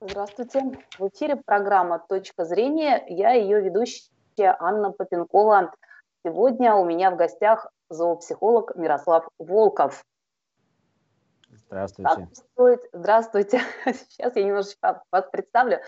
[0.00, 0.60] Здравствуйте.
[0.98, 3.02] В эфире программа «Точка зрения».
[3.08, 5.72] Я ее ведущая Анна Попенкова.
[6.22, 10.04] Сегодня у меня в гостях зоопсихолог Мирослав Волков.
[11.48, 12.10] Здравствуйте.
[12.10, 12.80] Как устроить...
[12.92, 13.60] Здравствуйте.
[13.86, 15.80] Сейчас я немножечко вас представлю.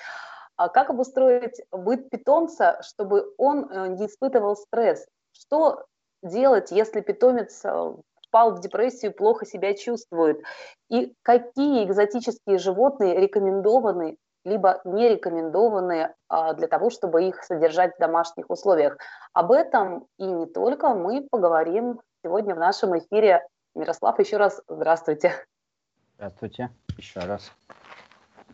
[0.57, 5.07] А как обустроить быт питомца, чтобы он э, не испытывал стресс?
[5.33, 5.85] Что
[6.23, 7.95] делать, если питомец э,
[8.29, 10.41] впал в депрессию, плохо себя чувствует?
[10.89, 17.99] И какие экзотические животные рекомендованы либо не рекомендованы а, для того, чтобы их содержать в
[17.99, 18.97] домашних условиях.
[19.33, 23.47] Об этом и не только мы поговорим сегодня в нашем эфире.
[23.75, 25.33] Мирослав, еще раз здравствуйте.
[26.15, 27.53] Здравствуйте, еще раз.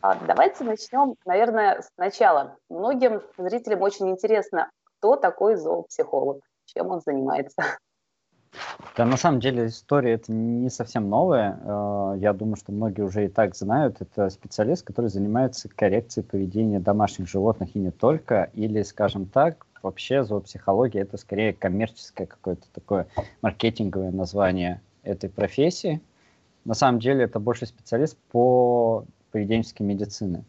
[0.00, 2.56] А, давайте начнем, наверное, сначала.
[2.68, 7.62] Многим зрителям очень интересно, кто такой зоопсихолог, чем он занимается.
[8.96, 11.58] Да, на самом деле история это не совсем новая.
[11.62, 14.00] Э, я думаю, что многие уже и так знают.
[14.00, 18.50] Это специалист, который занимается коррекцией поведения домашних животных и не только.
[18.54, 23.06] Или, скажем так, вообще зоопсихология это скорее коммерческое какое-то такое
[23.42, 26.00] маркетинговое название этой профессии.
[26.64, 30.44] На самом деле это больше специалист по поведенческой медицине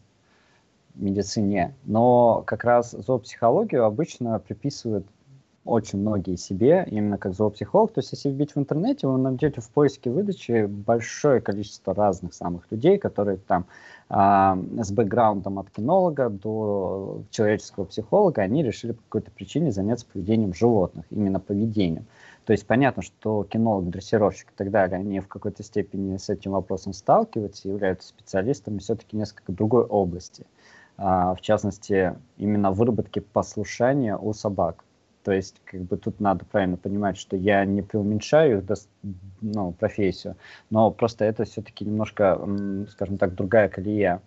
[0.96, 1.74] медицине.
[1.84, 5.06] Но как раз зоопсихологию обычно приписывают
[5.66, 7.92] очень многие себе, именно как зоопсихолог.
[7.92, 12.70] То есть, если вбить в интернете, вы найдете в поиске выдачи большое количество разных самых
[12.70, 13.66] людей, которые там
[14.08, 20.54] а, с бэкграундом от кинолога до человеческого психолога, они решили по какой-то причине заняться поведением
[20.54, 22.06] животных, именно поведением.
[22.44, 26.52] То есть понятно, что кинолог, дрессировщик и так далее, они в какой-то степени с этим
[26.52, 30.46] вопросом сталкиваются являются специалистами все-таки несколько другой области.
[30.96, 34.84] А, в частности, именно выработки послушания у собак.
[35.26, 38.64] То есть, как бы тут надо правильно понимать, что я не преуменьшаю
[39.40, 40.36] ну, профессию,
[40.70, 42.38] но просто это все-таки немножко,
[42.92, 44.22] скажем так, другая колея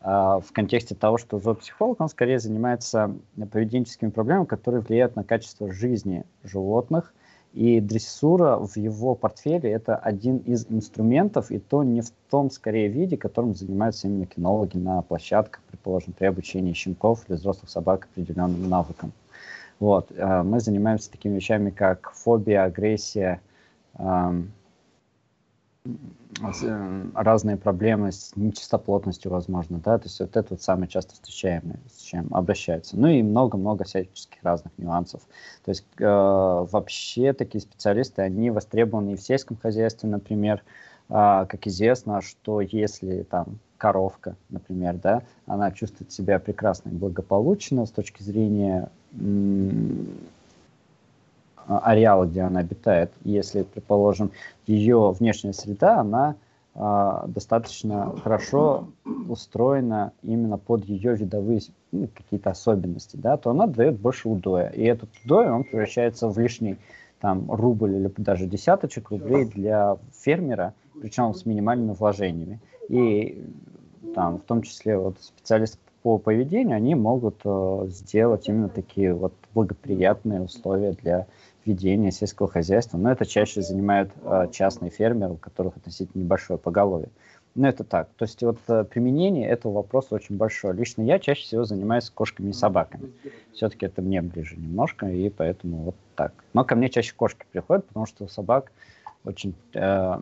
[0.00, 3.14] а, в контексте того, что зоопсихолог, он скорее занимается
[3.52, 7.12] поведенческими проблемами, которые влияют на качество жизни животных,
[7.52, 12.88] и дрессура в его портфеле это один из инструментов, и то не в том, скорее,
[12.88, 18.66] виде, которым занимаются именно кинологи на площадках, предположим, при обучении щенков или взрослых собак определенным
[18.66, 19.12] навыкам.
[19.80, 20.10] Вот.
[20.12, 23.40] Э, мы занимаемся такими вещами, как фобия, агрессия,
[23.94, 24.52] эм,
[25.86, 31.78] э, разные проблемы с нечистоплотностью, возможно, да, то есть вот это вот самое часто встречаемое,
[31.92, 32.98] с чем обращаются.
[32.98, 35.22] Ну и много-много всяческих разных нюансов.
[35.64, 40.64] То есть э, вообще такие специалисты, они востребованы и в сельском хозяйстве, например,
[41.08, 47.86] э, как известно, что если там коровка, например, да, она чувствует себя прекрасно и благополучно
[47.86, 48.90] с точки зрения
[51.68, 53.12] ареала, где она обитает.
[53.24, 54.30] Если, предположим,
[54.66, 56.36] ее внешняя среда, она
[56.74, 58.88] э, достаточно хорошо
[59.28, 61.60] устроена именно под ее видовые
[61.92, 64.68] ну, какие-то особенности, да, то она дает больше удоя.
[64.70, 66.78] И этот удой, он превращается в лишний
[67.20, 72.60] там рубль или даже десяточек рублей для фермера, причем с минимальными вложениями.
[72.88, 73.44] И
[74.14, 79.32] там, в том числе вот специалисты по поведению, они могут э, сделать именно такие вот
[79.54, 81.26] благоприятные условия для
[81.64, 82.98] ведения сельского хозяйства.
[82.98, 87.08] Но это чаще занимают э, частные фермеры, у которых относительно небольшое поголовье.
[87.54, 88.08] Но это так.
[88.16, 90.74] То есть вот э, применение этого вопроса очень большое.
[90.74, 93.10] Лично я чаще всего занимаюсь кошками и собаками.
[93.52, 96.32] Все-таки это мне ближе немножко, и поэтому вот так.
[96.52, 98.70] Но ко мне чаще кошки приходят, потому что у собак
[99.24, 100.20] очень э,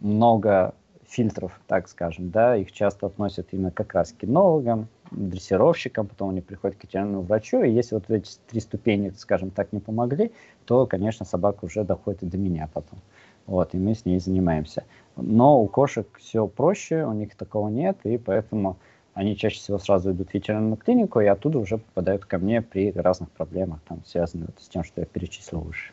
[0.00, 0.74] много
[1.08, 6.40] фильтров, так скажем, да, их часто относят именно как раз к кинологам, дрессировщикам, потом они
[6.40, 10.32] приходят к ветеринарному врачу, и если вот эти три ступени, скажем так, не помогли,
[10.64, 12.98] то, конечно, собака уже доходит и до меня потом.
[13.46, 14.84] Вот, и мы с ней занимаемся.
[15.16, 18.76] Но у кошек все проще, у них такого нет, и поэтому
[19.14, 22.92] они чаще всего сразу идут в ветеринарную клинику, и оттуда уже попадают ко мне при
[22.92, 25.92] разных проблемах, там, связанных с тем, что я перечислил выше.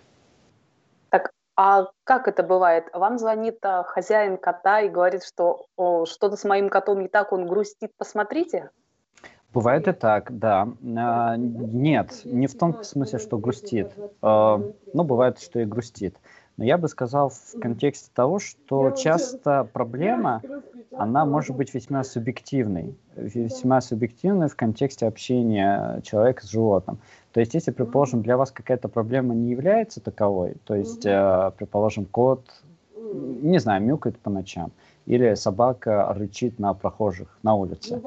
[1.57, 2.89] А как это бывает?
[2.91, 5.67] Вам звонит а, хозяин кота и говорит, что
[6.05, 8.71] что-то с моим котом не так, он грустит, посмотрите?
[9.56, 10.68] Бывает и так, да.
[10.98, 13.88] А, нет, не в том смысле, что грустит.
[14.22, 14.62] А,
[14.94, 16.18] но бывает, что и грустит.
[16.57, 20.42] Но я бы сказал в контексте того, что часто проблема,
[20.92, 22.98] она может быть весьма субъективной.
[23.16, 27.00] Весьма субъективной в контексте общения человека с животным.
[27.31, 32.04] То есть, если, предположим, для вас какая-то проблема не является таковой, то есть, э, предположим,
[32.04, 32.46] кот,
[33.42, 34.74] не знаю, мяукает по ночам,
[35.06, 38.02] или собака рычит на прохожих на улице,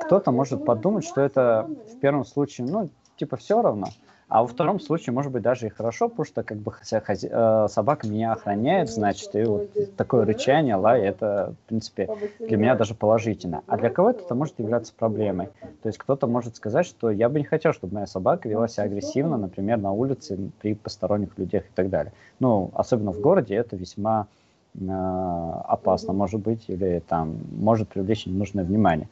[0.00, 3.88] кто-то может подумать, что это в первом случае, ну, типа, все равно,
[4.28, 7.28] А во втором случае, может быть, даже и хорошо, потому что как бы хази...
[7.30, 12.08] э, собака меня охраняет, значит, и вот такое рычание, лай, это, в принципе,
[12.40, 13.62] для меня даже положительно.
[13.66, 15.50] А для кого-то это может являться проблемой.
[15.82, 18.84] То есть кто-то может сказать, что я бы не хотел, чтобы моя собака вела себя
[18.84, 22.12] агрессивно, например, на улице при посторонних людях и так далее.
[22.40, 24.26] Ну, особенно в городе это весьма
[24.76, 29.08] опасно, может быть, или там может привлечь ненужное внимание.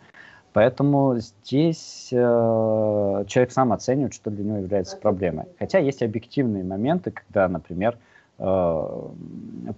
[0.53, 2.17] Поэтому здесь э,
[3.27, 5.47] человек сам оценивает, что для него является проблемой.
[5.59, 7.97] Хотя есть объективные моменты, когда, например,
[8.39, 9.09] э,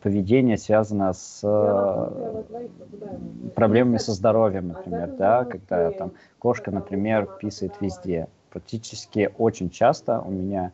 [0.03, 2.43] поведение связано с э,
[3.55, 6.11] проблемами со здоровьем, например, да, когда там
[6.41, 8.27] кошка, например, писает везде.
[8.51, 10.73] Практически очень часто у меня,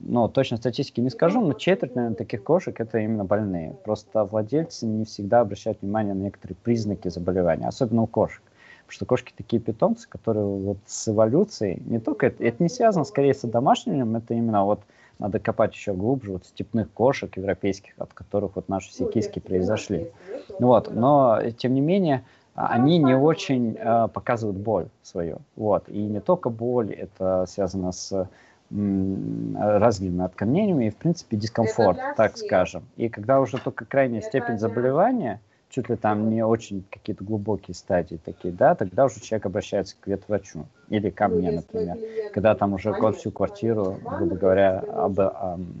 [0.00, 3.76] ну, точно статистики не скажу, но четверть, наверное, таких кошек это именно больные.
[3.84, 8.42] Просто владельцы не всегда обращают внимание на некоторые признаки заболевания, особенно у кошек.
[8.84, 13.04] Потому что кошки такие питомцы, которые вот с эволюцией, не только это, это не связано
[13.04, 14.80] скорее с домашним, это именно вот
[15.18, 20.10] надо копать еще глубже, вот степных кошек европейских, от которых вот наши все киски произошли.
[20.58, 25.38] Ну вот, но тем не менее, они не очень э, показывают боль свою.
[25.56, 25.88] Вот.
[25.88, 28.28] И не только боль, это связано с
[28.74, 32.84] разными отклонениями и, в принципе, дискомфорт, так скажем.
[32.96, 35.40] И когда уже только крайняя степень заболевания–
[35.74, 40.06] чуть ли там не очень какие-то глубокие стадии такие, да, тогда уже человек обращается к
[40.06, 41.98] ветврачу или ко ну, мне, например,
[42.32, 45.18] когда там уже всю квартиру, грубо говоря, об,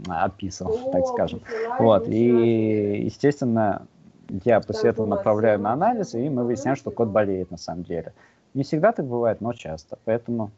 [0.08, 1.42] описал, так скажем.
[1.78, 3.86] Вот, и, естественно,
[4.44, 8.12] я после этого направляю на анализ, и мы выясняем, что кот болеет на самом деле.
[8.52, 10.50] Не всегда так бывает, но часто, поэтому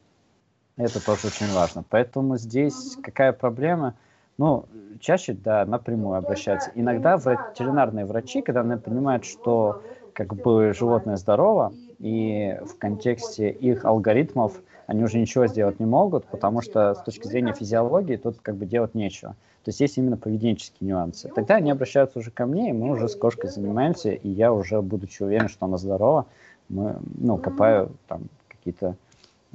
[0.76, 1.84] это тоже очень важно.
[1.88, 3.94] Поэтому здесь какая проблема–
[4.38, 4.66] ну,
[5.00, 6.70] чаще, да, напрямую обращаются.
[6.74, 9.82] Иногда ветеринарные врачи, когда они понимают, что
[10.12, 16.26] как бы животное здорово, и в контексте их алгоритмов они уже ничего сделать не могут,
[16.26, 19.32] потому что с точки зрения физиологии тут как бы делать нечего.
[19.64, 21.28] То есть есть именно поведенческие нюансы.
[21.34, 24.80] Тогда они обращаются уже ко мне, и мы уже с кошкой занимаемся, и я уже,
[24.80, 26.26] будучи уверен, что она здорова,
[26.68, 28.96] мы, ну, копаю там какие-то,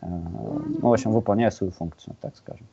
[0.02, 2.68] ну, в общем, выполняю свою функцию, так скажем.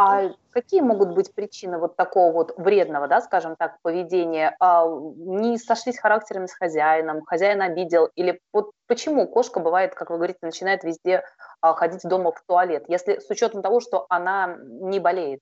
[0.00, 4.54] А какие могут быть причины вот такого вот вредного, да, скажем так, поведения?
[4.60, 10.16] А, не сошлись характерами с хозяином, хозяин обидел, или вот почему кошка бывает, как вы
[10.16, 11.24] говорите, начинает везде
[11.60, 15.40] а, ходить дома в туалет, если с учетом того, что она не болеет?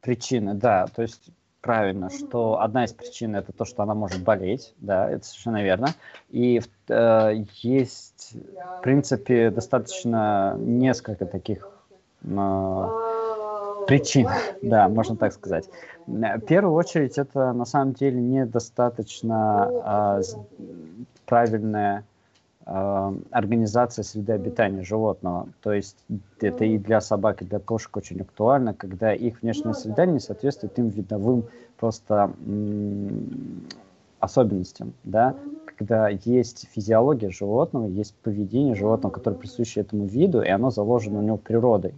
[0.00, 1.30] Причины, да, то есть
[1.68, 5.88] правильно, что одна из причин это то, что она может болеть, да, это совершенно верно.
[6.30, 8.32] И э, есть,
[8.78, 11.68] в принципе, достаточно несколько таких
[13.86, 14.28] причин,
[14.62, 15.68] да, можно так сказать.
[16.06, 20.22] В первую очередь, это на самом деле недостаточно
[21.26, 22.02] правильная а,
[22.68, 25.48] организация среды обитания животного.
[25.62, 25.96] То есть
[26.40, 30.78] это и для собак, и для кошек очень актуально, когда их внешняя среда не соответствует
[30.78, 31.44] им видовым
[31.78, 32.30] просто
[34.20, 35.34] особенностям, да,
[35.76, 41.22] когда есть физиология животного, есть поведение животного, которое присуще этому виду, и оно заложено у
[41.22, 41.94] него природой.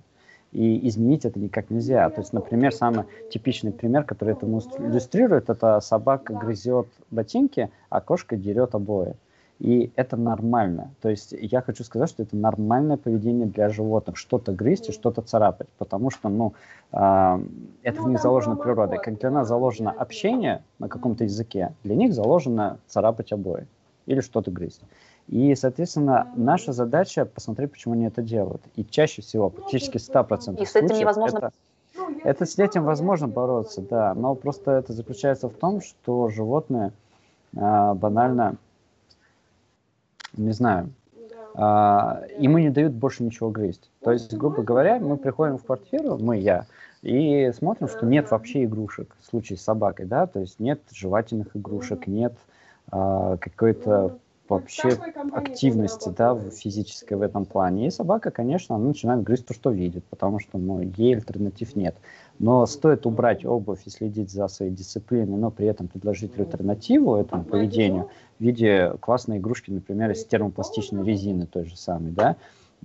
[0.53, 2.09] И изменить это никак нельзя.
[2.11, 8.37] То есть, например, самый типичный пример, который это иллюстрирует, это собака грызет ботинки, а кошка
[8.37, 9.15] дерет обои.
[9.61, 10.91] И это нормально.
[11.03, 14.17] То есть я хочу сказать, что это нормальное поведение для животных.
[14.17, 15.69] Что-то грызть и что-то царапать.
[15.77, 16.55] Потому что ну,
[16.93, 17.45] э,
[17.83, 18.99] это в них заложено природой.
[18.99, 23.67] Как для нас заложено общение на каком-то языке, для них заложено царапать обои
[24.07, 24.81] или что-то грызть.
[25.29, 28.63] И, соответственно, наша задача посмотреть, почему они это делают.
[28.77, 31.37] И чаще всего, практически 100% И с этим невозможно...
[31.37, 31.51] Это,
[32.25, 34.15] это с этим возможно бороться, да.
[34.15, 36.93] Но просто это заключается в том, что животные
[37.57, 38.57] а, банально,
[40.37, 40.91] не знаю,
[41.55, 43.91] а, ему не дают больше ничего грызть.
[44.03, 46.67] То есть, грубо говоря, мы приходим в квартиру, мы, я,
[47.03, 51.57] и смотрим, что нет вообще игрушек в случае с собакой, да, то есть нет жевательных
[51.57, 52.35] игрушек, нет
[52.91, 54.19] а, какой-то
[54.49, 54.99] вообще
[55.33, 57.87] активности да, физической в этом плане.
[57.87, 61.95] И собака, конечно, она начинает грызть то, что видит, потому что ну, ей альтернатив нет.
[62.41, 67.45] Но стоит убрать обувь и следить за своей дисциплиной, но при этом предложить альтернативу этому
[67.45, 72.37] поведению в виде классной игрушки, например, из термопластичной резины той же самой, да,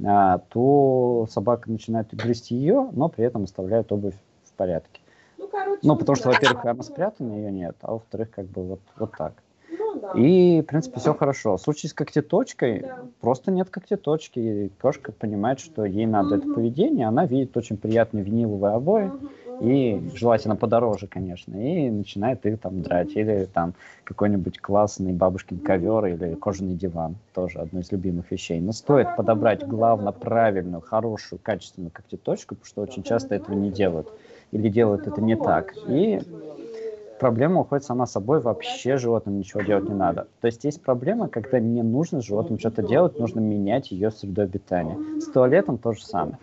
[0.06, 5.00] а, то собака начинает грызть ее, но при этом оставляет обувь в порядке.
[5.38, 8.82] Ну, короче, ну потому что, во-первых, она спрятана, ее нет, а во-вторых, как бы вот,
[8.98, 9.36] вот так.
[10.16, 11.56] И, в принципе, все хорошо.
[11.56, 13.00] В случае с когтеточкой да.
[13.22, 14.40] просто нет когтеточки.
[14.40, 17.08] И кошка понимает, что ей надо это поведение.
[17.08, 19.12] Она видит очень приятные виниловые обои.
[19.60, 23.12] И желательно подороже, конечно, и начинает их там драть.
[23.16, 28.60] Или там какой-нибудь классный бабушкин ковер или кожаный диван, тоже одно из любимых вещей.
[28.60, 34.14] Но стоит подобрать, главное, правильную, хорошую, качественную когтеточку, потому что очень часто этого не делают.
[34.52, 35.76] Или делают это не так.
[35.86, 36.22] И
[37.20, 40.28] проблема уходит сама собой, вообще животным ничего делать не надо.
[40.42, 45.20] То есть есть проблема, когда не нужно животным что-то делать, нужно менять ее среду обитания.
[45.20, 46.38] С туалетом то же самое.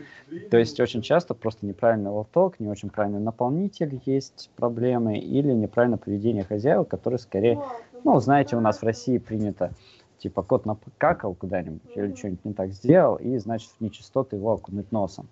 [0.50, 5.98] То есть очень часто просто неправильный лоток, не очень правильный наполнитель есть проблемы, или неправильное
[5.98, 7.60] поведение хозяев, которые скорее,
[8.04, 9.72] ну, знаете, у нас в России принято,
[10.18, 14.90] типа кот накакал куда-нибудь или что-нибудь не так сделал, и, значит, в нечистоты его окунуть
[14.92, 15.28] носом.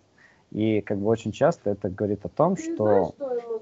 [0.50, 3.14] И как бы очень часто это говорит о том, что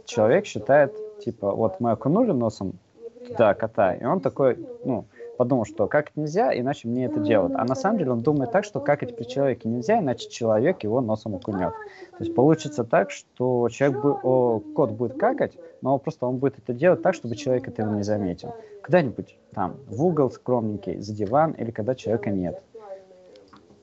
[0.07, 2.79] человек считает, типа, вот мы окунули носом
[3.27, 5.05] туда кота, и он такой, ну,
[5.37, 7.55] подумал, что как нельзя, иначе мне это делают.
[7.57, 10.83] А на самом деле он думает так, что как это при человеке нельзя, иначе человек
[10.83, 11.73] его носом окунет.
[12.19, 16.59] То есть получится так, что человек бы, о, кот будет какать, но просто он будет
[16.59, 18.55] это делать так, чтобы человек этого не заметил.
[18.85, 22.61] Куда-нибудь там, в угол скромненький, за диван, или когда человека нет.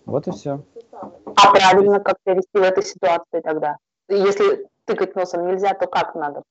[0.05, 0.61] Вот и все.
[0.91, 3.77] А правильно как себя вести в этой ситуации тогда?
[4.07, 6.43] Если тыкать носом нельзя, то как надо?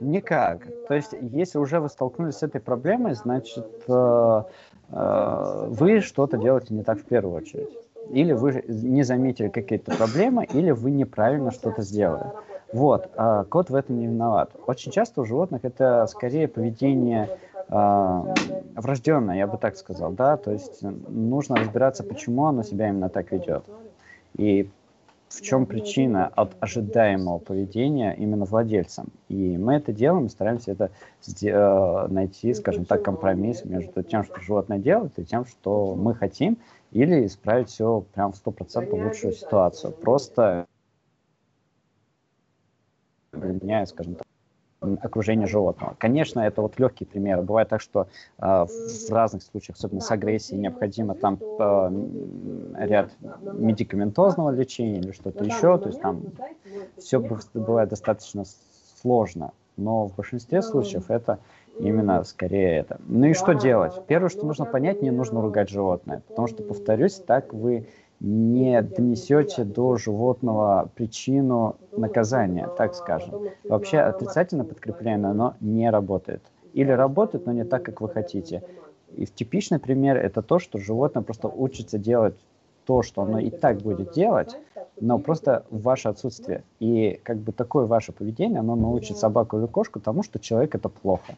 [0.00, 0.66] Никак.
[0.88, 4.42] То есть, если уже вы столкнулись с этой проблемой, значит, э,
[4.90, 7.70] э, вы что-то делаете не так в первую очередь.
[8.10, 12.26] Или вы не заметили какие-то проблемы, или вы неправильно что-то сделали.
[12.72, 14.50] Вот, а кот в этом не виноват.
[14.66, 17.28] Очень часто у животных это скорее поведение
[17.68, 18.22] э,
[18.74, 23.32] врожденное, я бы так сказал, да, то есть нужно разбираться, почему оно себя именно так
[23.32, 23.64] ведет.
[24.36, 24.68] И
[25.28, 29.08] в чем причина от ожидаемого поведения именно владельцам.
[29.28, 30.90] И мы это делаем, стараемся это
[31.42, 36.58] э, найти, скажем так, компромисс между тем, что животное делает, и тем, что мы хотим,
[36.92, 39.92] или исправить все прям в 100% лучшую ситуацию.
[39.92, 40.66] Просто
[43.32, 44.23] меняя, скажем так,
[45.02, 45.94] окружение животного.
[45.98, 47.42] Конечно, это вот легкий пример.
[47.42, 48.06] Бывает так, что
[48.38, 53.10] э, в разных случаях, особенно с агрессией, необходимо там э, ряд
[53.52, 55.78] медикаментозного лечения или что-то еще.
[55.78, 56.22] То есть там
[56.98, 57.18] все
[57.54, 58.44] бывает достаточно
[59.00, 59.52] сложно.
[59.76, 61.38] Но в большинстве случаев это
[61.78, 63.00] именно скорее это.
[63.06, 63.92] Ну и что делать?
[64.06, 66.22] Первое, что нужно понять, не нужно ругать животное.
[66.28, 67.88] Потому что, повторюсь, так вы
[68.24, 73.48] не донесете до животного причину наказания, так скажем.
[73.64, 76.40] Вообще отрицательно подкрепляемое, оно не работает.
[76.72, 78.62] Или работает, но не так, как вы хотите.
[79.14, 82.34] И типичный пример это то, что животное просто учится делать
[82.86, 84.56] то, что оно и так будет делать,
[85.00, 86.64] но просто в ваше отсутствие.
[86.80, 90.88] И как бы такое ваше поведение, оно научит собаку или кошку тому, что человек это
[90.88, 91.36] плохо.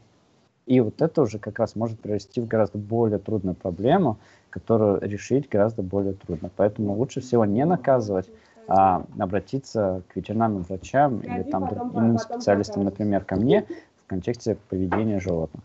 [0.67, 4.19] И вот это уже как раз может привести в гораздо более трудную проблему,
[4.51, 6.51] которую решить гораздо более трудно.
[6.57, 8.29] Поэтому лучше всего не наказывать,
[8.67, 13.65] а обратиться к ветеринарным врачам или там иным специалистам, например, ко мне
[14.05, 15.63] в контексте поведения животных.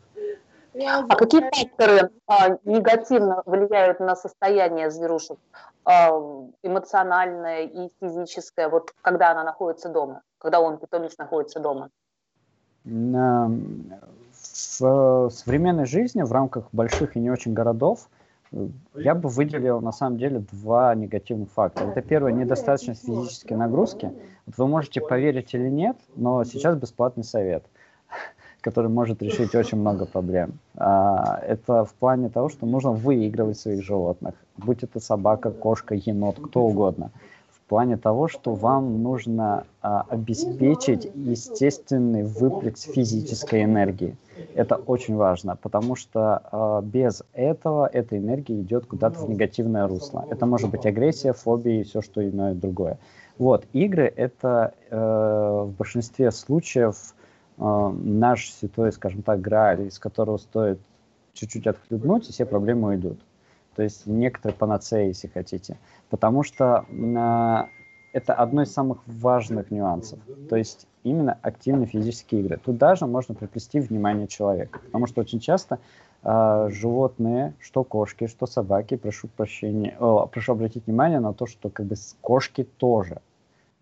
[0.73, 5.37] А какие факторы а, негативно влияют на состояние зверушек,
[5.83, 6.11] а,
[6.63, 11.89] эмоциональное и физическое, вот когда она находится дома, когда он, питомец, находится дома?
[14.79, 18.09] В современной жизни в рамках больших и не очень городов
[18.95, 21.91] я бы выделил на самом деле два негативных фактора.
[21.91, 24.11] Это первое, недостаточность физической нагрузки.
[24.45, 27.63] Вот вы можете поверить или нет, но сейчас бесплатный совет,
[28.61, 30.59] который может решить очень много проблем.
[30.75, 36.37] А, это в плане того, что нужно выигрывать своих животных, будь это собака, кошка, енот,
[36.41, 37.11] кто угодно
[37.71, 44.17] плане того, что вам нужно а, обеспечить естественный выплеск физической энергии.
[44.55, 50.25] Это очень важно, потому что а, без этого эта энергия идет куда-то в негативное русло.
[50.29, 52.97] Это может быть агрессия, фобия и все что иное другое.
[53.37, 57.15] Вот, игры— это э, в большинстве случаев
[57.57, 60.79] э, наш святой, скажем так, грааль, из которого стоит
[61.33, 63.17] чуть-чуть отхлебнуть, и все проблемы уйдут.
[63.75, 65.77] То есть некоторые панацеи, если хотите
[66.11, 67.57] потому что э,
[68.13, 70.19] это одно из самых важных нюансов.
[70.49, 72.57] То есть именно активные физические игры.
[72.57, 75.79] Туда же можно приплести внимание человека, потому что очень часто
[76.21, 81.69] э, животные, что кошки, что собаки, прошу прощения, о, прошу обратить внимание на то, что
[81.69, 83.21] как бы кошки тоже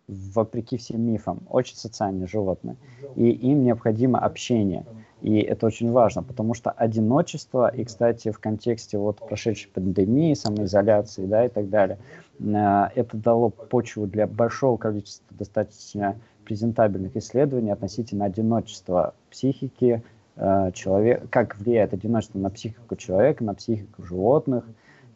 [0.10, 2.76] вопреки всем мифам, очень социальные животные.
[3.16, 4.86] И им необходимо общение.
[5.22, 11.26] И это очень важно, потому что одиночество, и, кстати, в контексте вот прошедшей пандемии, самоизоляции,
[11.26, 11.98] да, и так далее,
[12.40, 20.04] э, это дало почву для большого количества достаточно презентабельных исследований относительно одиночества психики
[20.38, 24.64] э, человека, как влияет одиночество на психику человека, на психику животных,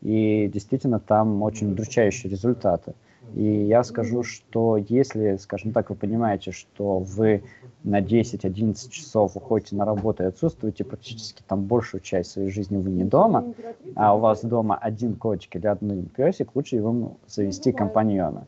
[0.01, 2.93] и действительно там очень удручающие результаты.
[3.35, 7.43] И я скажу, что если, скажем так, вы понимаете, что вы
[7.83, 12.91] на 10-11 часов уходите на работу и отсутствуете практически там большую часть своей жизни вы
[12.91, 13.53] не дома,
[13.95, 18.45] а у вас дома один котик или один песик, лучше ему завести компаньона.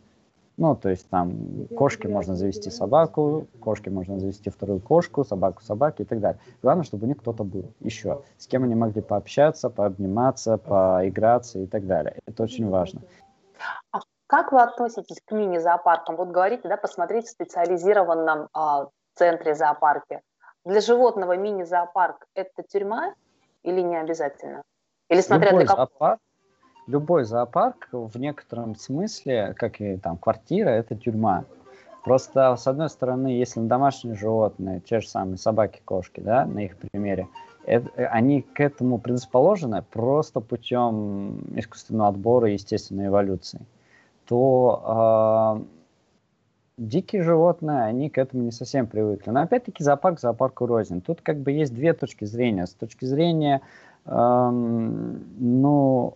[0.58, 6.04] Ну, то есть там кошки можно завести собаку, кошки можно завести вторую кошку, собаку собаки
[6.04, 6.40] и так далее.
[6.62, 11.66] Главное, чтобы у них кто-то был еще, с кем они могли пообщаться, пообниматься, поиграться и
[11.66, 12.16] так далее.
[12.26, 13.02] Это очень важно.
[14.28, 16.16] Как вы относитесь к мини-зоопаркам?
[16.16, 20.22] Вот говорите, да, посмотреть в специализированном а, центре зоопарке.
[20.64, 23.14] Для животного мини-зоопарк– это тюрьма
[23.64, 24.64] или не обязательно?
[25.10, 25.88] Или смотря Любой для кого?
[25.88, 26.20] Зоопарк,
[26.88, 31.46] любой зоопарк в некотором смысле, как и там квартира, это тюрьма.
[32.04, 36.60] Просто, с одной стороны, если на домашние животные, те же самые собаки, кошки, да, на
[36.60, 37.28] их примере,
[37.66, 43.62] это, они к этому предрасположены просто путем искусственного отбора и естественной эволюции,
[44.28, 45.66] то э,
[46.78, 49.32] дикие животные, они к этому не совсем привыкли.
[49.32, 51.02] Но опять-таки зоопарк зоопарку рознь.
[51.02, 52.68] Тут как бы есть две точки зрения.
[52.68, 53.62] С точки зрения
[54.06, 56.16] эм, ну,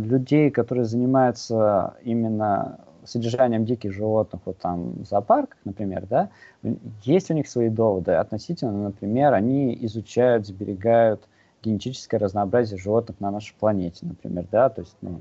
[0.00, 6.30] э, людей, которые занимаются именно содержанием диких животных вот там в зоопарках, например, да,
[7.02, 11.22] есть у них свои доводы относительно, например, они изучают, сберегают
[11.62, 15.20] генетическое разнообразие животных на нашей планете, например, да, то есть ну,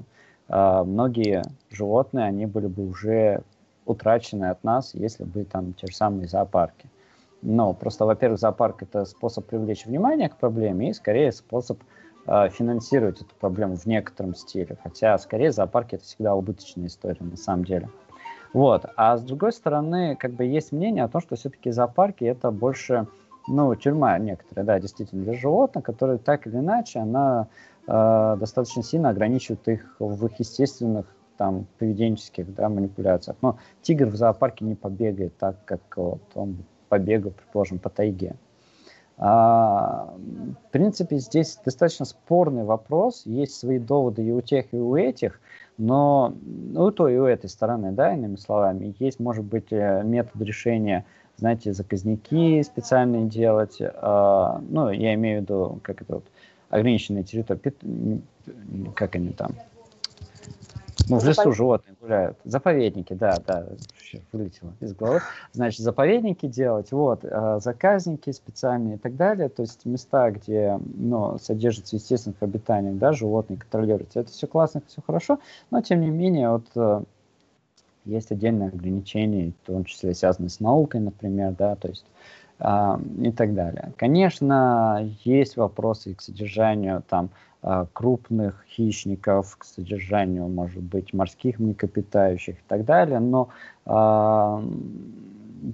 [0.50, 3.42] многие животные, они были бы уже
[3.86, 6.90] утрачены от нас, если бы там те же самые зоопарки.
[7.42, 11.80] Но просто, во-первых, зоопарк это способ привлечь внимание к проблеме и скорее способ
[12.26, 14.78] э, финансировать эту проблему в некотором стиле.
[14.84, 17.90] Хотя, скорее, зоопарки это всегда убыточная история на самом деле.
[18.54, 18.86] Вот.
[18.96, 23.08] А с другой стороны, как бы есть мнение о том, что все-таки зоопарки это больше,
[23.48, 27.48] ну, тюрьма некоторая, да, действительно, для животных, которые так или иначе, она
[27.88, 31.06] достаточно сильно ограничивает их в их естественных
[31.38, 33.38] там поведенческих да, манипуляциях.
[33.42, 36.58] Но тигр в зоопарке не побегает так, как вот он
[36.90, 38.36] побегал, предположим, по тайге.
[39.20, 40.14] А,
[40.68, 43.24] в принципе, здесь достаточно спорный вопрос.
[43.26, 45.40] Есть свои доводы и у тех, и у этих,
[45.78, 50.04] но ну, у той, и у этой стороны, да, иными словами, есть, может быть, э,
[50.04, 53.78] метод решения, знаете, заказники специальные делать.
[53.82, 56.26] А, ну, я имею в виду, как это вот,
[56.70, 58.22] ограниченные территории,
[58.96, 59.52] как они там,
[61.10, 62.38] ну, в лесу животные гуляют.
[62.44, 63.66] Заповедники, да, да,
[64.32, 65.22] вылетело из головы.
[65.54, 71.38] Значит, заповедники делать, вот, э, заказники специальные и так далее, то есть места, где, ну,
[71.40, 74.20] содержатся естественных обитаний, да, животные контролируются.
[74.20, 75.40] Это все классно, все хорошо,
[75.72, 77.04] но, тем не менее, вот, э,
[78.06, 82.06] есть отдельные ограничения, в том числе связанные с наукой, например, да, то есть
[82.60, 83.92] и так далее.
[83.98, 87.30] Конечно, есть вопросы к содержанию там
[87.62, 93.20] а, крупных хищников, к содержанию, может быть, морских млекопитающих и так далее.
[93.20, 93.50] Но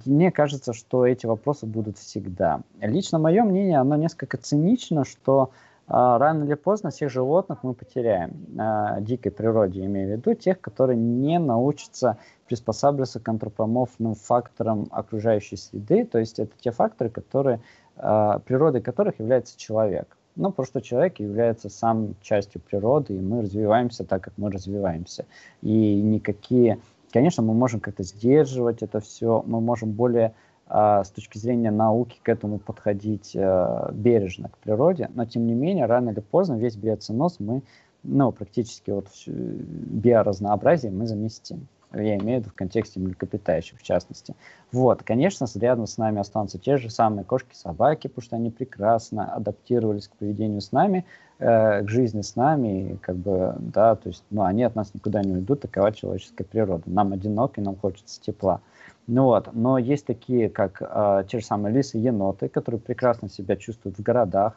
[0.04, 2.60] мне кажется, что эти вопросы будут всегда.
[2.80, 5.54] Лично мое мнение, оно несколько цинично, что э,
[5.86, 8.46] рано или поздно всех животных мы потеряем.
[8.58, 15.56] Э, дикой природе имею в виду тех, которые не научатся приспосабливаться к антропоморфным факторам окружающей
[15.56, 17.60] среды, то есть это те факторы, которые,
[17.96, 20.16] э, природой которых является человек.
[20.36, 25.26] Ну, просто человек является сам частью природы, и мы развиваемся так, как мы развиваемся.
[25.62, 26.80] И никакие...
[27.12, 30.34] Конечно, мы можем как-то сдерживать это все, мы можем более
[30.68, 35.86] с точки зрения науки к этому подходить э, бережно к природе, но тем не менее,
[35.86, 37.62] рано или поздно весь биоценоз мы,
[38.02, 41.68] ну, практически вот биоразнообразие мы заместим
[42.02, 44.34] я имею в виду в контексте млекопитающих в частности.
[44.72, 50.08] Вот, конечно, рядом с нами останутся те же самые кошки-собаки, потому что они прекрасно адаптировались
[50.08, 51.04] к поведению с нами,
[51.38, 54.92] э, к жизни с нами, и как бы, да, то есть, ну, они от нас
[54.94, 56.84] никуда не уйдут, такова человеческая природа.
[56.86, 58.60] Нам одиноко, и нам хочется тепла.
[59.06, 63.56] Ну вот, но есть такие, как э, те же самые лисы, еноты, которые прекрасно себя
[63.56, 64.54] чувствуют в городах,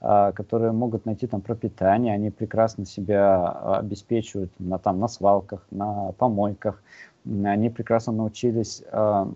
[0.00, 5.66] а, которые могут найти там пропитание, они прекрасно себя а, обеспечивают на, там, на свалках,
[5.72, 6.80] на помойках,
[7.24, 9.26] они прекрасно научились э,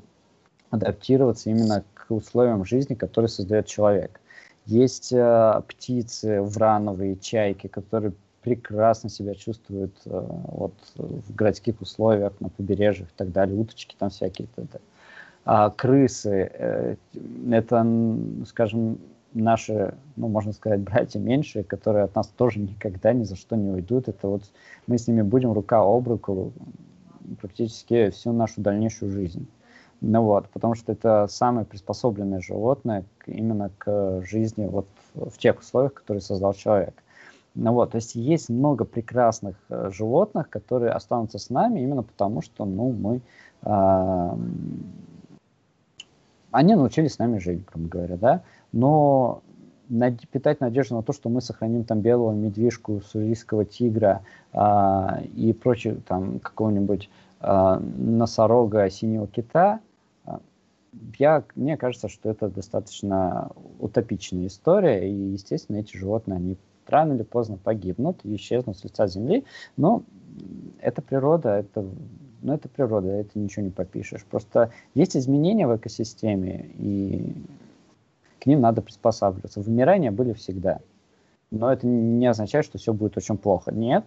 [0.71, 4.21] адаптироваться именно к условиям жизни, которые создает человек.
[4.65, 12.49] Есть э, птицы, врановые, чайки, которые прекрасно себя чувствуют э, вот, в городских условиях, на
[12.49, 14.49] побережьях и так далее, уточки там всякие.
[14.57, 14.81] Далее.
[15.45, 16.97] А крысы, э,
[17.51, 17.87] это,
[18.47, 18.99] скажем,
[19.35, 23.71] наши, ну, можно сказать, братья меньшие, которые от нас тоже никогда ни за что не
[23.71, 24.09] уйдут.
[24.09, 24.43] Это вот
[24.87, 26.53] мы с ними будем рука об руку
[27.41, 29.47] практически всю нашу дальнейшую жизнь.
[30.01, 35.95] Ну вот, потому что это самое приспособленное животное именно к жизни вот в тех условиях,
[35.95, 37.02] которые создал человек.
[37.55, 42.41] Ну вот, то есть есть много прекрасных э, животных, которые останутся с нами именно потому,
[42.41, 43.21] что ну, мы,
[43.63, 44.37] э,
[46.51, 49.43] они научились с нами жить, грубо говоря, да, но
[49.91, 54.23] над, питать надежду на то, что мы сохраним там белого медвежку, сурийского тигра
[54.55, 57.11] э, и прочее, там, какого-нибудь
[57.41, 59.81] э, носорога, синего кита,
[61.19, 66.57] я, мне кажется, что это достаточно утопичная история, и, естественно, эти животные, они
[66.93, 69.45] рано или поздно погибнут и исчезнут с лица Земли,
[69.77, 70.05] но
[70.81, 71.85] это природа, это,
[72.43, 74.25] ну, это природа, это ничего не попишешь.
[74.25, 77.35] Просто есть изменения в экосистеме, и
[78.41, 79.61] к ним надо приспосабливаться.
[79.61, 80.81] Вымирания были всегда.
[81.51, 83.73] Но это не означает, что все будет очень плохо.
[83.73, 84.05] Нет,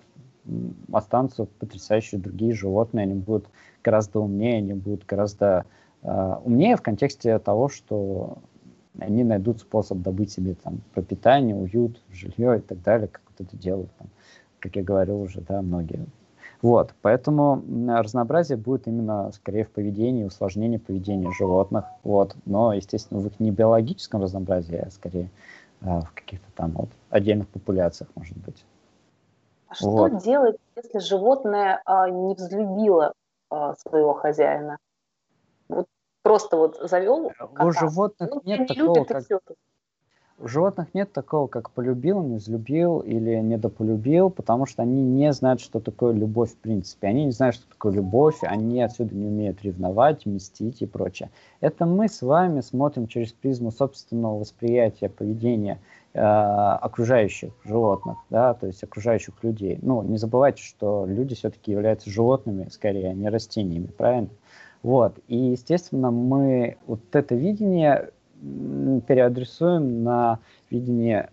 [0.91, 3.47] останутся потрясающие другие животные, они будут
[3.83, 5.65] гораздо умнее, они будут гораздо
[6.01, 8.39] э, умнее в контексте того, что
[8.99, 13.57] они найдут способ добыть себе там пропитание, уют, жилье и так далее, как вот это
[13.57, 14.07] делают, там,
[14.59, 16.05] как я говорил уже, да, многие.
[16.61, 23.27] Вот, поэтому разнообразие будет именно скорее в поведении, усложнении поведения животных, вот, но, естественно, в
[23.27, 25.29] их не биологическом разнообразии, а скорее
[25.81, 28.65] а, в каких-то там вот отдельных популяциях, может быть.
[29.67, 30.23] А что вот.
[30.23, 33.13] делать, если животное а, не взлюбило
[33.49, 34.77] а, своего хозяина?
[35.67, 35.85] Вот
[36.25, 37.65] просто вот завел кота.
[37.65, 39.23] У животных ну, нет не такого, любит, как...
[40.39, 45.61] У животных нет такого, как полюбил, не взлюбил или недополюбил, потому что они не знают,
[45.61, 47.07] что такое любовь в принципе.
[47.07, 51.29] Они не знают, что такое любовь, они отсюда не умеют ревновать, мстить и прочее.
[51.61, 55.79] Это мы с вами смотрим через призму собственного восприятия поведения
[56.13, 59.77] э, окружающих животных, да, то есть окружающих людей.
[59.83, 64.29] Ну, не забывайте, что люди все-таки являются животными, скорее, а не растениями, правильно?
[64.85, 65.17] Вот.
[65.27, 70.37] И, естественно, мы вот это видение переадресуем на
[70.69, 71.31] видение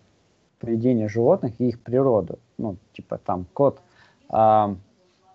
[0.57, 2.39] поведения животных и их природу.
[2.57, 3.79] Ну, типа там кот,
[4.27, 4.75] а,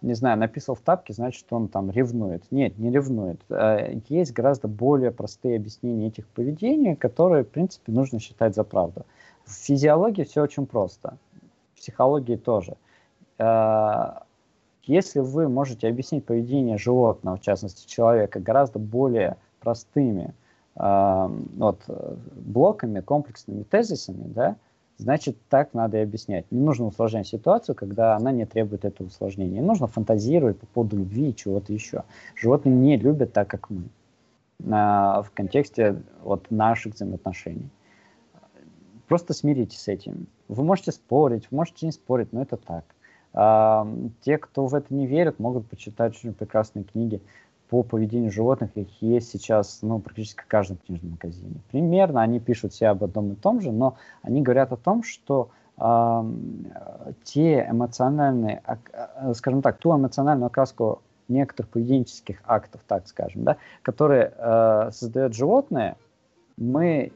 [0.02, 2.42] не знаю, написал в тапке, значит, он там ревнует.
[2.50, 3.40] Нет, не ревнует.
[3.50, 9.06] А, есть гораздо более простые объяснения этих поведений, которые, в принципе, нужно считать за правду.
[9.44, 11.16] В физиологии все очень просто.
[11.74, 12.74] В психологии тоже.
[13.38, 14.24] А,
[14.88, 20.34] если вы можете объяснить поведение животного, в частности человека, гораздо более простыми
[20.76, 21.82] э, вот,
[22.34, 24.56] блоками, комплексными тезисами, да,
[24.96, 26.46] значит, так надо и объяснять.
[26.50, 29.60] Не нужно усложнять ситуацию, когда она не требует этого усложнения.
[29.60, 32.04] Не нужно фантазировать по поводу любви и чего-то еще.
[32.34, 33.84] Животные не любят так, как мы
[34.58, 37.68] на, в контексте вот, наших взаимоотношений.
[39.06, 40.26] Просто смиритесь с этим.
[40.48, 42.84] Вы можете спорить, вы можете не спорить, но это так.
[43.32, 47.20] Те, кто в это не верят, могут почитать очень прекрасные книги
[47.68, 51.60] по поведению животных, их есть сейчас ну, практически в каждом книжном магазине.
[51.70, 55.50] Примерно они пишут все об одном и том же, но они говорят о том, что
[55.76, 56.22] э,
[57.24, 64.32] те эмоциональные, э, скажем так, ту эмоциональную окраску некоторых поведенческих актов, так скажем, да, которые
[64.34, 65.96] э, создает животное,
[66.56, 67.12] мы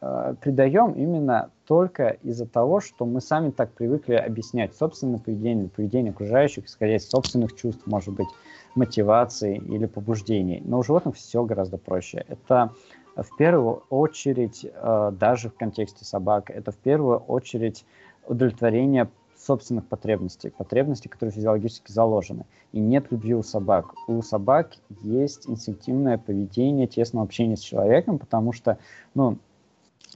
[0.00, 6.12] э, придаем именно только из-за того, что мы сами так привыкли объяснять собственное поведение, поведение
[6.12, 8.28] окружающих, исходя из собственных чувств, может быть,
[8.74, 10.62] мотивации или побуждений.
[10.64, 12.24] Но у животных все гораздо проще.
[12.28, 12.72] Это
[13.16, 17.84] в первую очередь, э, даже в контексте собак, это в первую очередь
[18.26, 22.44] удовлетворение собственных потребностей, потребностей, которые физиологически заложены.
[22.72, 23.94] И нет любви у собак.
[24.06, 28.78] У собак есть инстинктивное поведение, тесное общение с человеком, потому что,
[29.14, 29.38] ну,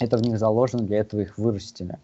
[0.00, 1.98] это в них заложено, для этого их вырастили.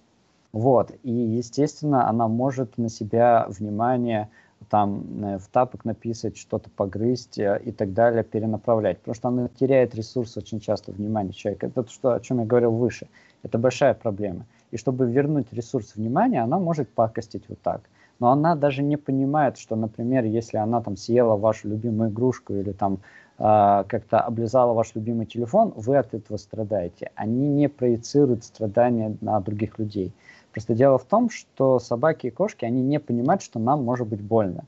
[0.52, 4.28] Вот, и, естественно, она может на себя внимание
[4.70, 8.98] там э, в тапок написать, что-то погрызть э, и так далее, перенаправлять.
[8.98, 11.66] Потому что она теряет ресурс очень часто внимания человека.
[11.66, 13.06] Это то, что, о чем я говорил выше.
[13.42, 14.46] Это большая проблема.
[14.70, 17.82] И чтобы вернуть ресурс внимания, она может пакостить вот так.
[18.18, 22.72] Но она даже не понимает, что, например, если она там съела вашу любимую игрушку или
[22.72, 23.00] там
[23.38, 27.10] как-то облизала ваш любимый телефон, вы от этого страдаете.
[27.14, 30.12] Они не проецируют страдания на других людей.
[30.52, 34.22] Просто дело в том, что собаки и кошки, они не понимают, что нам может быть
[34.22, 34.64] больно.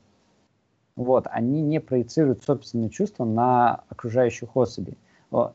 [0.96, 4.98] Вот, они не проецируют собственные чувства на окружающих особей.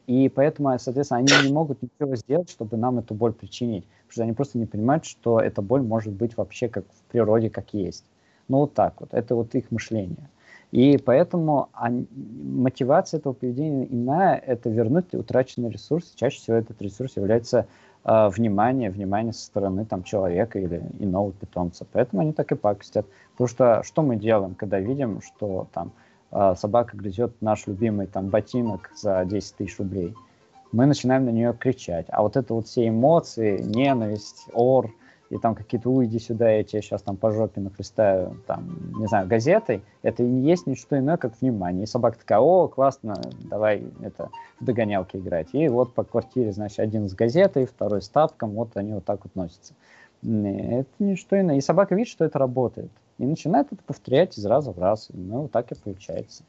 [0.07, 3.85] И поэтому, соответственно, они не могут ничего сделать, чтобы нам эту боль причинить.
[4.07, 7.49] Потому что они просто не понимают, что эта боль может быть вообще как в природе,
[7.49, 8.05] как есть.
[8.47, 9.13] Ну вот так вот.
[9.13, 10.29] Это вот их мышление.
[10.73, 16.13] И поэтому мотивация этого поведения иная– это вернуть утраченный ресурс.
[16.15, 17.67] Чаще всего этот ресурс является
[18.03, 21.85] э, внимание, внимание со стороны там, человека или иного питомца.
[21.91, 23.05] Поэтому они так и пакостят.
[23.33, 25.91] Потому что что мы делаем, когда видим, что там
[26.31, 30.15] э, собака грызет наш любимый там ботинок за 10 тысяч рублей?
[30.71, 32.07] Мы начинаем на нее кричать.
[32.09, 34.89] А вот это вот все эмоции, ненависть, ор–
[35.33, 39.27] и там какие-то уйди сюда, я тебе сейчас там по жопе нахлестаю, там, не знаю,
[39.27, 41.83] газетой, это не есть ничто иное, как внимание.
[41.83, 43.15] И собака такая, о, классно,
[43.49, 45.47] давай это в догонялки играть.
[45.53, 49.21] И вот по квартире, значит, один с газетой, второй с тапком, вот они вот так
[49.23, 49.73] вот носятся.
[50.21, 51.57] Это не что иное.
[51.57, 52.91] И собака видит, что это работает.
[53.17, 55.09] И начинает это повторять из раза в раз.
[55.13, 56.43] Ну, так и получается.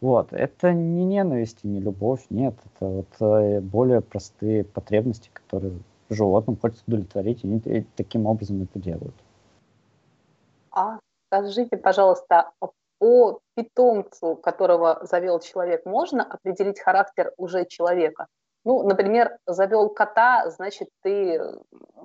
[0.00, 0.32] Вот.
[0.32, 2.54] Это не ненависть и не любовь, нет.
[2.64, 5.74] Это вот э, более простые потребности, которые
[6.08, 9.14] животным хочется удовлетворить, и они таким образом это делают.
[10.70, 12.50] А скажите, пожалуйста,
[12.98, 18.26] по питомцу, которого завел человек, можно определить характер уже человека?
[18.64, 21.40] Ну, например, завел кота, значит, ты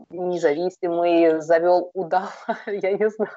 [0.10, 2.32] независимый, завел удава,
[2.68, 3.32] я не знаю,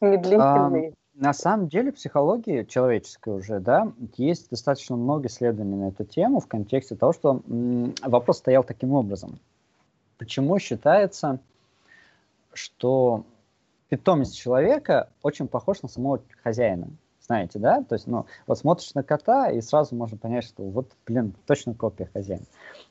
[0.00, 0.88] медлительный.
[0.90, 6.40] А, на самом деле психологии человеческой уже, да, есть достаточно много исследований на эту тему
[6.40, 9.40] в контексте того, что м, вопрос стоял таким образом.
[10.18, 11.38] Почему считается,
[12.52, 13.24] что
[13.88, 16.88] питомец человека очень похож на самого хозяина?
[17.28, 17.82] знаете, да?
[17.82, 21.74] То есть, ну, вот смотришь на кота, и сразу можно понять, что вот, блин, точно
[21.74, 22.46] копия хозяина.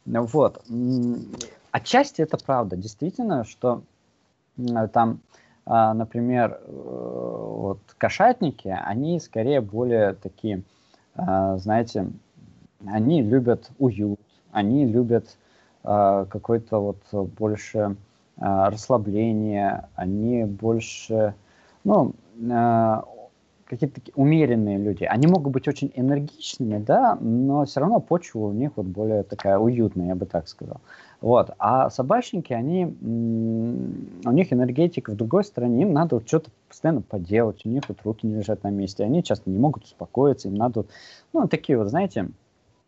[0.05, 0.63] Вот.
[1.71, 2.77] Отчасти это правда.
[2.77, 3.81] Действительно, что
[4.93, 5.21] там,
[5.65, 10.63] а, например, э, вот кошатники, они скорее более такие,
[11.15, 12.07] а, знаете,
[12.85, 14.19] они любят уют,
[14.51, 15.37] они любят
[15.83, 17.95] а, какой-то вот больше
[18.39, 21.33] расслабление, они больше,
[21.83, 22.13] ну,
[23.65, 25.03] какие-то такие умеренные люди.
[25.03, 29.57] Они могут быть очень энергичными, да, но все равно почва у них вот более такая
[29.57, 30.81] уютная, я бы так сказал.
[31.19, 31.51] Вот.
[31.57, 37.65] А собачники, они, у них энергетика в другой стороне, им надо вот что-то постоянно поделать,
[37.65, 40.85] у них вот руки не лежат на месте, они часто не могут успокоиться, им надо,
[41.33, 42.29] ну, такие вот, знаете,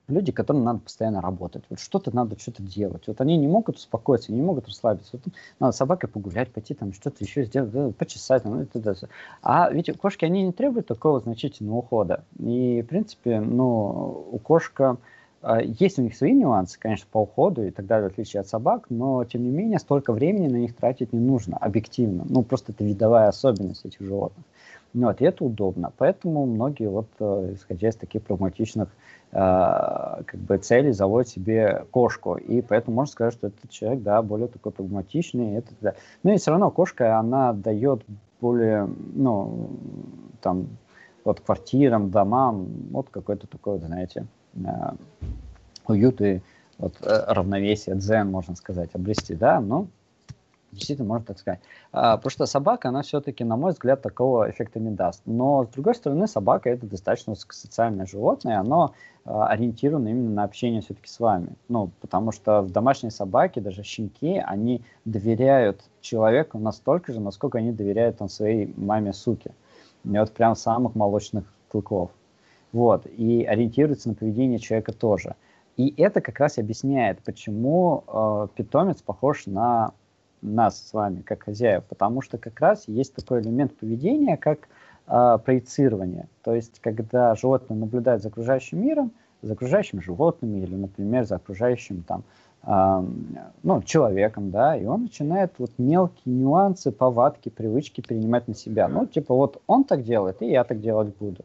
[0.10, 1.64] люди, которым надо постоянно работать.
[1.70, 3.04] Вот что-то надо что-то делать.
[3.08, 5.20] Вот они не могут успокоиться, не могут расслабиться.
[5.24, 8.44] Вот надо с собакой погулять, пойти там что-то еще сделать, почесать.
[8.44, 9.10] Там, это, это.
[9.42, 12.24] А ведь кошки, они не требуют такого значительного ухода.
[12.40, 14.98] И, в принципе, ну, у кошка
[15.42, 18.48] а, есть у них свои нюансы, конечно, по уходу и так далее, в отличие от
[18.48, 22.26] собак, но, тем не менее, столько времени на них тратить не нужно, объективно.
[22.28, 24.46] Ну, просто это видовая особенность этих животных.
[24.94, 25.92] Ну, вот, и это удобно.
[25.98, 28.90] Поэтому многие, вот, э, исходя из таких прагматичных
[29.32, 32.36] э, как бы целей, заводят себе кошку.
[32.36, 35.56] И поэтому можно сказать, что этот человек, да, более такой прагматичный.
[35.56, 35.94] Это, да.
[36.24, 38.04] Но и все равно кошка, она дает
[38.42, 39.70] более, ну,
[40.42, 40.68] там,
[41.24, 44.26] вот квартирам, домам, вот какой-то такой, знаете,
[44.56, 44.70] э,
[45.88, 46.42] уют и
[46.80, 49.88] вот, равновесие, дзен, можно сказать, обрести, да, но
[50.72, 51.60] Действительно, можно так сказать.
[51.92, 55.22] А, потому что собака, она все-таки, на мой взгляд, такого эффекта не даст.
[55.26, 58.94] Но, с другой стороны, собака это достаточно социальное животное, оно
[59.26, 61.50] а, ориентировано именно на общение все-таки с вами.
[61.70, 67.72] Ну, потому что в домашней собаке, даже щенки, они доверяют человеку настолько же, насколько они
[67.72, 69.52] доверяют там, своей маме-суке.
[70.04, 72.12] И вот прям самых молочных клыков.
[72.72, 73.08] Вот.
[73.08, 75.36] И ориентируются на поведение человека тоже.
[75.78, 79.94] И это как раз объясняет, почему э, питомец похож на
[80.42, 84.68] нас с вами, как хозяев, потому что как раз есть такой элемент поведения, как
[85.08, 86.28] э, проецирование.
[86.44, 92.04] То есть, когда животное наблюдает за окружающим миром, за окружающими животными или, например, за окружающим
[92.04, 92.24] там,
[92.64, 93.04] э,
[93.64, 98.88] ну, человеком, да, и он начинает вот мелкие нюансы, повадки, привычки перенимать на себя.
[98.88, 101.44] Ну, типа вот он так делает, и я так делать буду.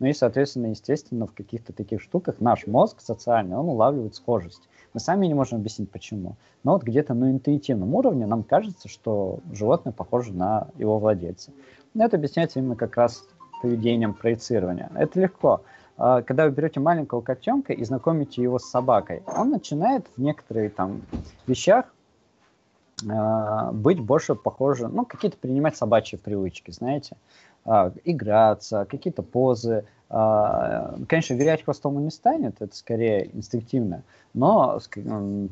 [0.00, 4.68] Ну и, соответственно, естественно, в каких-то таких штуках наш мозг социальный, он улавливает схожесть.
[4.94, 6.36] Мы сами не можем объяснить, почему.
[6.64, 11.52] Но вот где-то на интуитивном уровне нам кажется, что животное похоже на его владельца.
[11.94, 13.22] Но это объясняется именно как раз
[13.62, 14.90] поведением проецирования.
[14.94, 15.62] Это легко.
[15.98, 20.74] А, когда вы берете маленького котенка и знакомите его с собакой, он начинает в некоторых
[20.74, 21.02] там
[21.46, 21.94] вещах
[23.08, 27.16] а, быть больше похожим, ну, какие-то принимать собачьи привычки, знаете,
[28.04, 34.02] играться, какие-то позы, а, конечно, вилять хвостом он не станет, это скорее инстинктивно,
[34.34, 34.80] но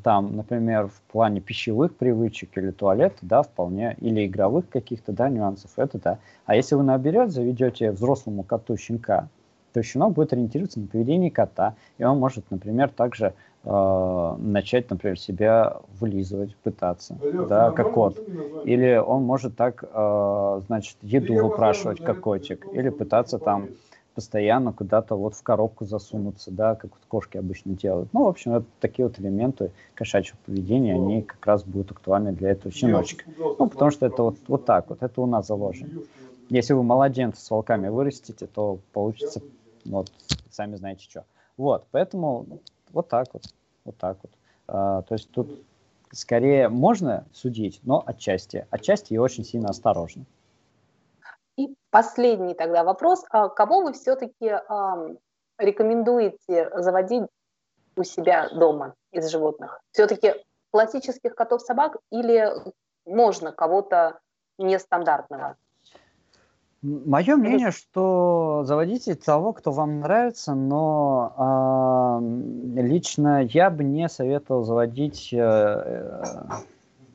[0.03, 5.71] там, например, в плане пищевых привычек или туалета, да, вполне, или игровых каких-то, да, нюансов,
[5.77, 6.19] это да.
[6.45, 9.29] А если вы наоборот заведете взрослому коту щенка,
[9.73, 13.35] то щенок будет ориентироваться на поведение кота, и он может, например, также
[13.69, 18.19] э, начать, например, себя вылизывать, пытаться, Алло, да, как кот.
[18.65, 23.69] Или он может так, э, значит, еду выпрашивать, как котик, или пытаться там
[24.15, 28.09] постоянно куда-то вот в коробку засунуться, да, как вот кошки обычно делают.
[28.13, 32.51] Ну, в общем, это такие вот элементы кошачьего поведения, они как раз будут актуальны для
[32.51, 33.25] этого щеночка.
[33.39, 35.91] Ну, потому что это вот, вот так вот, это у нас заложено.
[36.49, 39.41] Если вы младенца с волками вырастите, то получится,
[39.85, 40.11] вот,
[40.51, 41.25] сами знаете что.
[41.57, 42.47] Вот, поэтому
[42.93, 43.43] вот так вот,
[43.89, 44.31] вот так вот.
[44.69, 45.51] А, то есть тут
[46.13, 48.67] скорее можно судить, но отчасти.
[48.71, 50.25] Отчасти и очень сильно осторожно.
[51.57, 53.25] И последний тогда вопрос.
[53.31, 55.17] А кого вы все-таки э,
[55.59, 57.25] рекомендуете заводить
[57.97, 59.81] у себя дома из животных?
[59.91, 60.35] Все-таки
[60.71, 62.53] классических котов-собак или
[63.07, 64.21] можно кого-то
[64.59, 65.57] нестандартного?
[66.81, 72.21] Мое мнение, что заводите того, кто вам нравится, но
[72.77, 76.23] э, лично я бы не советовал заводить э, э,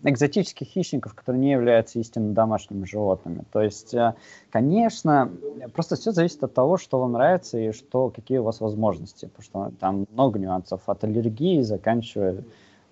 [0.03, 3.43] экзотических хищников, которые не являются истинно домашними животными.
[3.53, 4.15] То есть, э,
[4.49, 5.31] конечно,
[5.73, 9.43] просто все зависит от того, что вам нравится и что, какие у вас возможности, потому
[9.43, 12.43] что там много нюансов, от аллергии заканчивая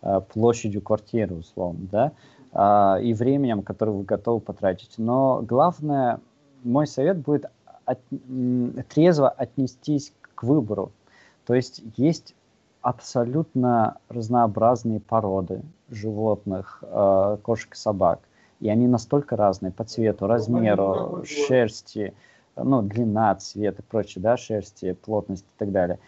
[0.02, 4.94] э, площадью квартиры, условно, да, э, и временем, которое вы готовы потратить.
[4.98, 6.22] Но главное
[6.64, 7.46] мой совет будет
[7.86, 8.00] от,
[8.90, 10.92] трезво отнестись к выбору.
[11.46, 12.36] То есть есть
[12.82, 18.20] абсолютно разнообразные породы животных, э, кошек и собак.
[18.60, 22.14] И они настолько разные по цвету, размеру, шерсти,
[22.56, 26.00] ну, длина, цвет и прочее, да, шерсти, плотность и так далее.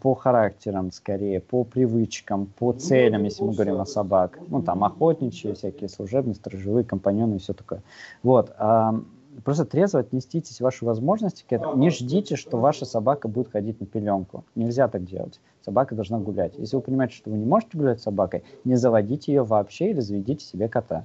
[0.00, 4.38] По характерам скорее, по привычкам, по целям, если мы говорим о собак.
[4.48, 7.82] Ну, там охотничьи, всякие служебные, сторожевые, компаньоны и все такое.
[8.22, 8.54] Вот
[9.44, 11.76] просто трезво отнеститесь ваши возможности к этому.
[11.76, 14.44] Не ждите, что ваша собака будет ходить на пеленку.
[14.54, 15.40] Нельзя так делать.
[15.64, 16.54] Собака должна гулять.
[16.56, 20.00] Если вы понимаете, что вы не можете гулять с собакой, не заводите ее вообще или
[20.00, 21.04] заведите себе кота.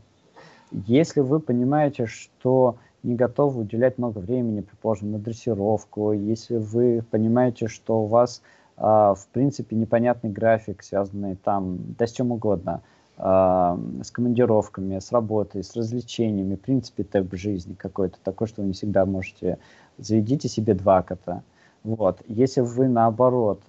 [0.71, 7.67] Если вы понимаете, что не готовы уделять много времени, предположим, на дрессировку, если вы понимаете,
[7.67, 8.41] что у вас,
[8.77, 15.11] э, в принципе, непонятный график, связанный там, да с чем угодно– а, с командировками, с
[15.11, 19.59] работой, с развлечениями, в принципе, темп жизни какой-то такой, что вы не всегда можете.
[19.99, 21.43] Заведите себе два кота.
[21.83, 22.21] Вот.
[22.27, 23.61] Если вы наоборот,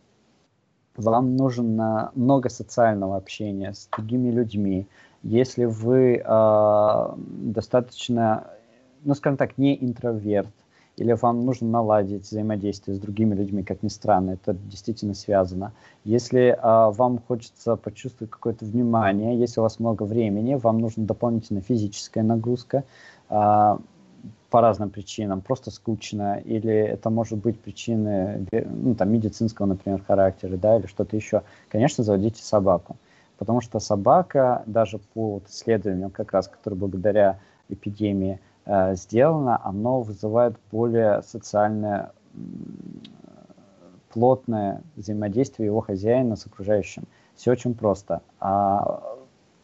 [0.97, 4.87] вам нужно много социального общения с другими людьми,
[5.23, 8.47] если вы э, достаточно,
[9.05, 10.53] ну, скажем так, не интроверт,
[10.97, 15.73] или вам нужно наладить взаимодействие с другими людьми, как ни странно, это действительно связано.
[16.05, 21.63] Если а, вам хочется почувствовать какое-то внимание, если у вас много времени, вам нужна дополнительная
[21.63, 22.85] физическая нагрузка
[23.29, 23.79] а,
[24.51, 30.57] по разным причинам, просто скучно, или это может быть причины ну, там, медицинского, например, характера,
[30.57, 32.97] да, или что-то еще, конечно, заводите собаку.
[33.37, 40.03] Потому что собака, даже по вот исследованиям, как раз, которые благодаря эпидемии э, сделано, оно
[40.03, 42.13] вызывает более социальное
[44.13, 47.05] плотное взаимодействие его хозяина с окружающим.
[47.35, 48.23] Все очень просто.
[48.39, 49.03] А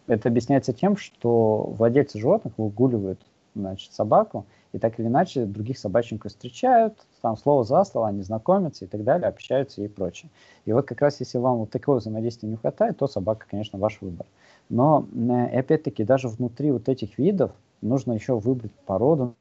[0.08, 3.20] это объясняется тем, что владельцы животных выгуливают
[3.54, 8.84] значит, собаку, и так или иначе других собачников встречают, там слово за слово, они знакомятся
[8.84, 10.30] и так далее, общаются и прочее.
[10.64, 14.00] И вот как раз если вам вот такого взаимодействия не хватает, то собака, конечно, ваш
[14.00, 14.26] выбор.
[14.68, 15.06] Но
[15.52, 19.34] опять-таки даже внутри вот этих видов нужно еще выбрать породу,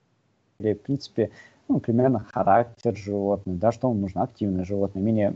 [0.59, 1.31] или, в принципе,
[1.67, 5.35] ну, примерно характер животного, да, что вам нужно, активное животное, менее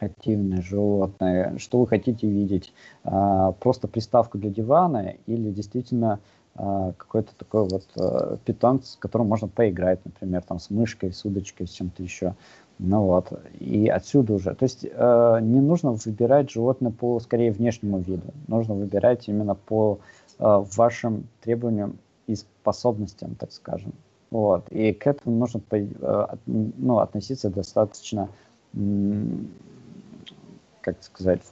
[0.00, 2.72] активное животное, что вы хотите видеть,
[3.04, 6.20] а, просто приставку для дивана или действительно
[6.54, 11.24] а, какой-то такой вот а, питомец, с которым можно поиграть, например, там с мышкой, с
[11.24, 12.34] удочкой, с чем-то еще.
[12.78, 14.52] Ну вот, и отсюда уже.
[14.54, 18.34] То есть э, не нужно выбирать животное по, скорее, внешнему виду.
[18.48, 20.00] Нужно выбирать именно по
[20.40, 23.92] э, вашим требованиям и способностям, так скажем.
[24.30, 24.68] Вот.
[24.70, 28.28] И к этому нужно э, ну, относиться достаточно,
[30.80, 31.42] как сказать,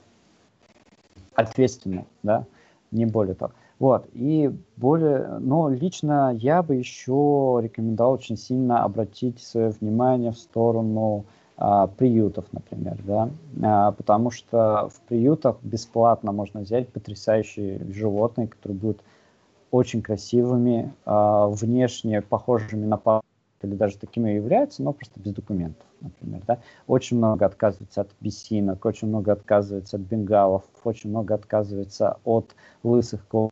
[1.34, 2.44] ответственно, да,
[2.90, 3.52] не более того.
[3.78, 10.38] Вот, и более, но лично я бы еще рекомендовал очень сильно обратить свое внимание в
[10.38, 11.24] сторону
[11.56, 13.30] а, приютов, например, да,
[13.60, 19.00] а, потому что в приютах бесплатно можно взять потрясающие животные, которые будут
[19.72, 23.22] очень красивыми, э, внешне похожими на пар
[23.62, 26.42] или даже такими и являются, но просто без документов, например.
[26.46, 26.58] Да?
[26.86, 33.26] Очень много отказывается от бесинок, очень много отказывается от бенгалов, очень много отказывается от лысых
[33.26, 33.50] кот,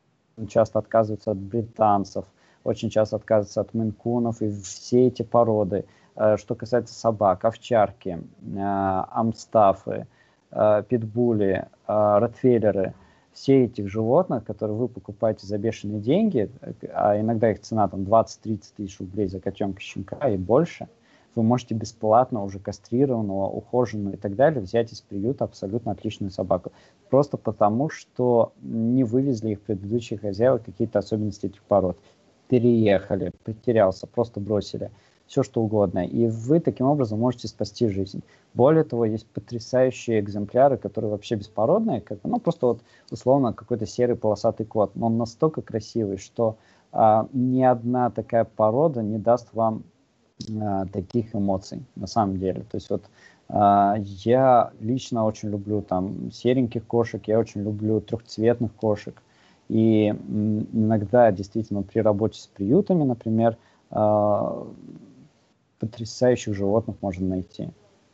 [0.48, 2.26] часто отказывается от британцев,
[2.64, 5.86] очень часто отказывается от мэнкунов и все эти породы.
[6.16, 10.06] Э, что касается собак, овчарки, э, амстафы,
[10.50, 12.92] э, питбули, ротвейлеры–
[13.32, 16.50] все этих животных, которые вы покупаете за бешеные деньги,
[16.92, 20.88] а иногда их цена там 20-30 тысяч рублей за котенка, щенка и больше,
[21.34, 26.72] вы можете бесплатно уже кастрированного, ухоженного и так далее взять из приюта абсолютно отличную собаку.
[27.08, 31.96] Просто потому, что не вывезли их предыдущие хозяева какие-то особенности этих пород.
[32.48, 34.90] Переехали, потерялся, просто бросили.
[35.30, 36.04] Все что угодно.
[36.04, 38.20] И вы таким образом можете спасти жизнь.
[38.52, 42.80] Более того, есть потрясающие экземпляры, которые вообще беспородные, как, ну просто вот
[43.12, 46.56] условно какой-то серый полосатый кот, но он настолько красивый, что
[46.90, 49.84] а, ни одна такая порода не даст вам
[50.60, 52.62] а, таких эмоций на самом деле.
[52.68, 53.04] То есть вот
[53.48, 59.22] а, я лично очень люблю там сереньких кошек, я очень люблю трехцветных кошек.
[59.68, 63.56] И иногда действительно при работе с приютами, например,
[63.90, 64.66] а,
[65.80, 67.70] потрясающих животных можно найти.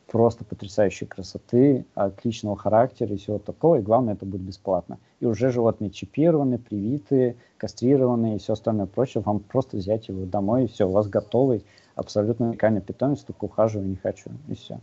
[0.07, 3.75] Просто потрясающей красоты, отличного характера и всего такого.
[3.75, 4.97] И главное, это будет бесплатно.
[5.19, 9.21] И уже животные чипированы, привиты, кастрированы и все остальное прочее.
[9.25, 11.65] Вам просто взять его домой, и все, у вас готовый
[11.95, 14.31] абсолютно уникальный питомец, только ухаживать не хочу.
[14.47, 14.79] И все.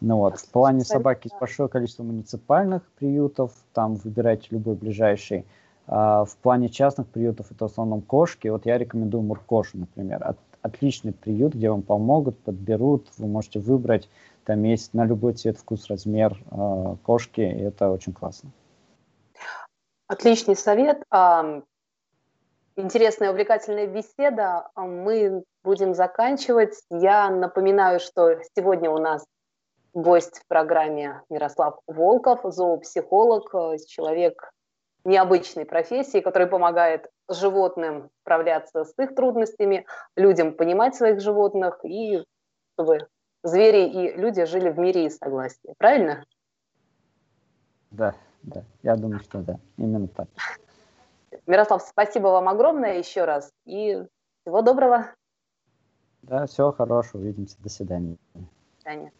[0.00, 5.44] Ну вот, в плане собаки есть большое количество муниципальных приютов, там выбирайте любой ближайший.
[5.86, 8.46] А в плане частных приютов это в основном кошки.
[8.46, 10.22] Вот я рекомендую Муркошу, например.
[10.24, 13.08] От, отличный приют, где вам помогут, подберут.
[13.18, 14.08] Вы можете выбрать,
[14.44, 18.50] там есть на любой цвет, вкус, размер э, кошки, и это очень классно.
[20.06, 21.02] Отличный совет.
[22.76, 24.68] Интересная, увлекательная беседа.
[24.74, 26.74] Мы будем заканчивать.
[26.90, 29.24] Я напоминаю, что сегодня у нас
[29.92, 34.52] гость в программе Мирослав Волков, зоопсихолог, э, человек
[35.04, 42.24] необычной профессии, который помогает животным справляться с их трудностями, людям понимать своих животных и
[42.74, 43.08] чтобы
[43.42, 45.74] звери и люди жили в мире и согласии.
[45.78, 46.24] Правильно?
[47.90, 50.28] Да, да, я думаю, что да, именно так.
[51.46, 54.02] Мирослав, спасибо вам огромное еще раз и
[54.42, 55.06] всего доброго.
[56.22, 58.16] Да, всего хорошего, увидимся, до свидания.
[58.34, 58.40] До
[58.78, 59.12] свидания.